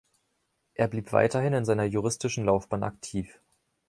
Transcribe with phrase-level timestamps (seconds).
[0.73, 3.39] Er blieb weiterhin in seiner juristischen Laufbahn aktiv.